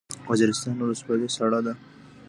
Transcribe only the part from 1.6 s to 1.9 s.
ده؟